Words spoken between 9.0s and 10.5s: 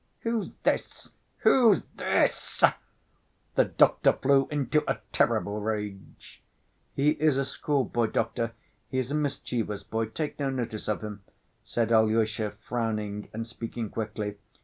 a mischievous boy; take no